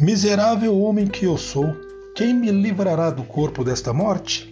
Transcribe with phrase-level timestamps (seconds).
[0.00, 1.76] Miserável homem que eu sou,
[2.16, 4.50] quem me livrará do corpo desta morte?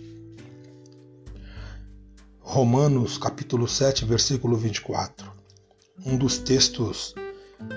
[2.38, 5.33] Romanos capítulo 7, versículo 24.
[6.04, 7.15] Um dos textos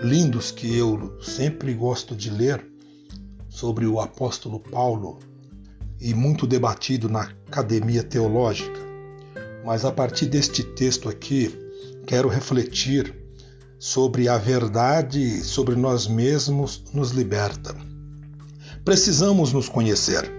[0.03, 2.61] lindos que eu sempre gosto de ler
[3.47, 5.19] sobre o apóstolo Paulo
[5.97, 8.81] e muito debatido na academia teológica.
[9.63, 11.57] Mas a partir deste texto aqui,
[12.05, 13.20] quero refletir
[13.83, 17.75] sobre a verdade sobre nós mesmos nos liberta.
[18.85, 20.31] Precisamos nos conhecer.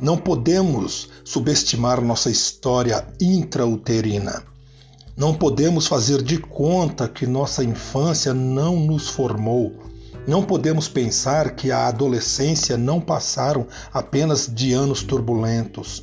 [0.00, 4.42] Não podemos subestimar nossa história intrauterina.
[5.14, 9.74] Não podemos fazer de conta que nossa infância não nos formou.
[10.26, 16.02] Não podemos pensar que a adolescência não passaram apenas de anos turbulentos.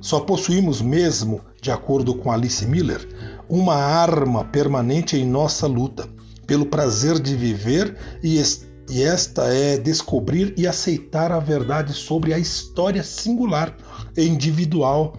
[0.00, 3.08] Só possuímos mesmo, de acordo com Alice Miller,
[3.48, 6.08] uma arma permanente em nossa luta
[6.48, 8.42] pelo prazer de viver e,
[8.90, 13.76] e esta é descobrir e aceitar a verdade sobre a história singular
[14.16, 15.14] e individual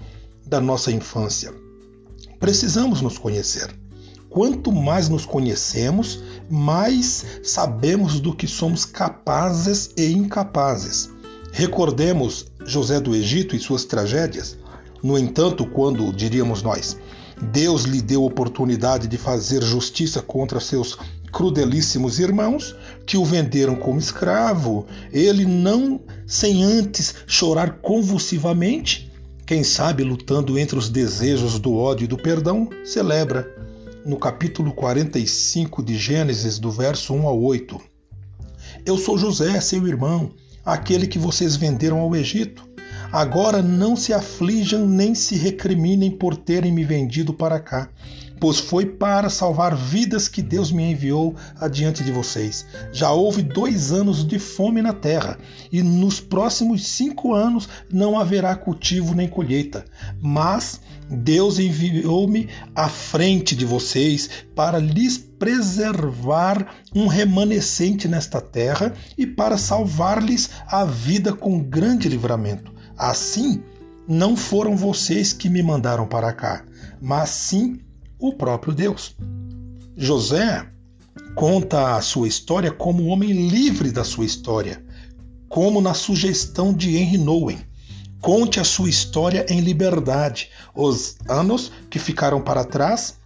[0.45, 1.53] da nossa infância.
[2.39, 3.69] Precisamos nos conhecer.
[4.27, 11.11] Quanto mais nos conhecemos, mais sabemos do que somos capazes e incapazes.
[11.51, 14.57] Recordemos José do Egito e suas tragédias.
[15.03, 16.97] No entanto, quando, diríamos nós,
[17.41, 20.97] Deus lhe deu oportunidade de fazer justiça contra seus
[21.31, 29.11] crudelíssimos irmãos que o venderam como escravo, ele não sem antes chorar convulsivamente,
[29.45, 33.47] quem sabe lutando entre os desejos do ódio e do perdão, celebra
[34.05, 37.79] no capítulo 45 de Gênesis, do verso 1 ao 8.
[38.85, 40.31] Eu sou José, seu irmão,
[40.63, 42.68] aquele que vocês venderam ao Egito.
[43.11, 47.89] Agora não se aflijam nem se recriminem por terem me vendido para cá
[48.39, 52.65] pois foi para salvar vidas que Deus me enviou adiante de vocês.
[52.91, 55.37] Já houve dois anos de fome na terra,
[55.71, 59.85] e nos próximos cinco anos não haverá cultivo nem colheita.
[60.21, 69.25] Mas Deus enviou-me à frente de vocês para lhes preservar um remanescente nesta terra e
[69.25, 72.78] para salvar-lhes a vida com grande livramento.
[72.99, 73.63] Assim,
[74.05, 76.65] não foram vocês que me mandaram para cá,
[77.01, 77.79] mas sim
[78.19, 79.15] o próprio Deus.
[79.95, 80.67] José
[81.33, 84.83] conta a sua história como um homem livre da sua história,
[85.47, 87.59] como na sugestão de Henry Nowen.
[88.19, 93.18] Conte a sua história em liberdade, os anos que ficaram para trás,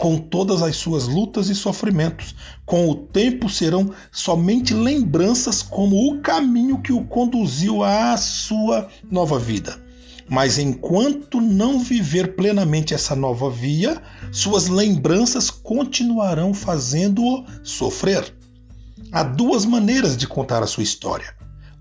[0.00, 2.34] com todas as suas lutas e sofrimentos.
[2.64, 9.38] Com o tempo serão somente lembranças como o caminho que o conduziu à sua nova
[9.38, 9.78] vida.
[10.26, 14.00] Mas enquanto não viver plenamente essa nova via,
[14.32, 18.34] suas lembranças continuarão fazendo-o sofrer.
[19.12, 21.34] Há duas maneiras de contar a sua história.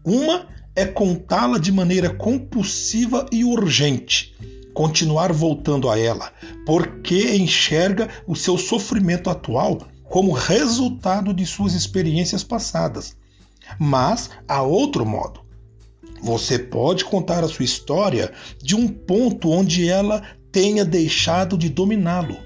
[0.03, 4.35] Uma é contá-la de maneira compulsiva e urgente,
[4.79, 6.31] continuar voltando a ela,
[6.65, 13.17] porque enxerga o seu sofrimento atual como resultado de suas experiências passadas.
[13.77, 15.41] Mas há outro modo,
[16.23, 18.31] você pode contar a sua história
[18.63, 22.37] de um ponto onde ela tenha deixado de dominá-lo.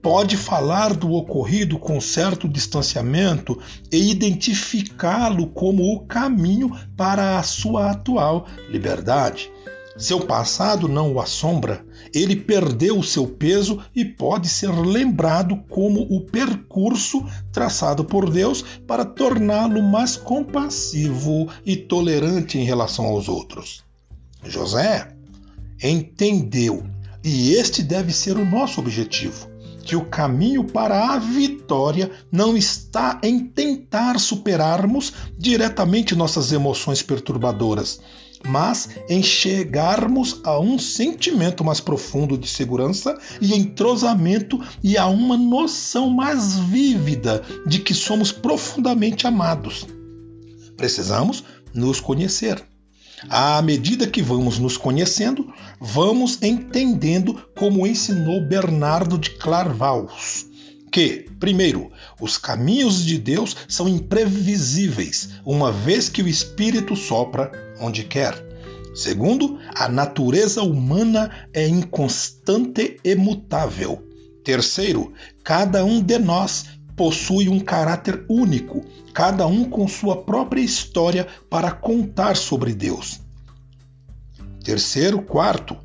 [0.00, 7.90] Pode falar do ocorrido com certo distanciamento e identificá-lo como o caminho para a sua
[7.90, 9.50] atual liberdade.
[9.98, 16.02] Seu passado não o assombra, ele perdeu o seu peso e pode ser lembrado como
[16.02, 23.82] o percurso traçado por Deus para torná-lo mais compassivo e tolerante em relação aos outros.
[24.44, 25.12] José
[25.82, 26.86] entendeu,
[27.24, 29.57] e este deve ser o nosso objetivo
[29.88, 37.98] que o caminho para a vitória não está em tentar superarmos diretamente nossas emoções perturbadoras,
[38.46, 45.38] mas em chegarmos a um sentimento mais profundo de segurança e entrosamento e a uma
[45.38, 49.86] noção mais vívida de que somos profundamente amados.
[50.76, 51.42] Precisamos
[51.72, 52.62] nos conhecer.
[53.28, 60.46] À medida que vamos nos conhecendo, vamos entendendo como ensinou Bernardo de Clairvaux,
[60.92, 67.50] que, primeiro, os caminhos de Deus são imprevisíveis, uma vez que o Espírito sopra
[67.80, 68.46] onde quer.
[68.94, 74.02] Segundo, a natureza humana é inconstante e mutável.
[74.44, 75.12] Terceiro,
[75.44, 76.66] cada um de nós
[76.98, 78.84] possui um caráter único,
[79.14, 83.20] cada um com sua própria história para contar sobre Deus.
[84.62, 85.76] Terceiro, quarto,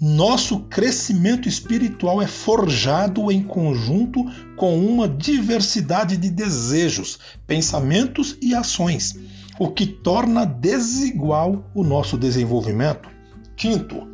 [0.00, 4.24] nosso crescimento espiritual é forjado em conjunto
[4.56, 9.14] com uma diversidade de desejos, pensamentos e ações.
[9.56, 13.08] o que torna desigual o nosso desenvolvimento.
[13.56, 14.08] Quinto,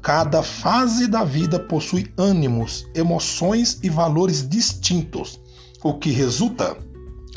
[0.00, 5.38] cada fase da vida possui ânimos, emoções e valores distintos,
[5.82, 6.76] o que resulta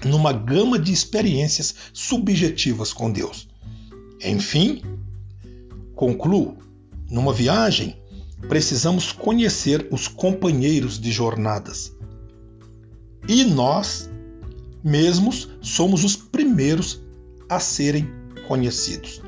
[0.05, 3.47] numa gama de experiências subjetivas com Deus.
[4.23, 4.81] Enfim,
[5.95, 6.57] concluo,
[7.09, 7.97] numa viagem,
[8.47, 11.95] precisamos conhecer os companheiros de jornadas.
[13.27, 14.09] E nós
[14.83, 16.99] mesmos somos os primeiros
[17.47, 18.09] a serem
[18.47, 19.21] conhecidos.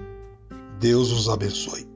[0.80, 1.93] Deus os abençoe.